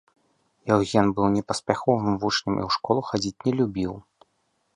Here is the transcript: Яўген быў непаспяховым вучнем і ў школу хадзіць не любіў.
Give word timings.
Яўген 0.69 1.05
быў 1.19 1.27
непаспяховым 1.35 2.17
вучнем 2.25 2.55
і 2.59 2.63
ў 2.67 2.77
школу 2.77 3.01
хадзіць 3.11 3.37
не 3.45 3.51
любіў. 3.61 3.93